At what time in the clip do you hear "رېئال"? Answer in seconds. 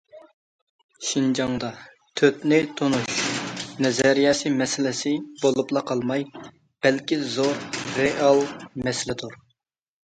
8.03-8.45